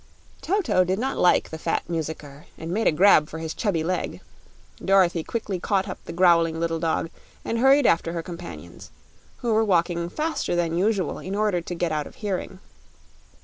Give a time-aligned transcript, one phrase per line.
[0.41, 4.19] Toto did not like the fat musicker and made a grab for his chubby leg.
[4.83, 7.11] Dorothy quickly caught up the growling little dog
[7.45, 8.89] and hurried after her companions,
[9.41, 12.57] who were walking faster than usual in order to get out of hearing.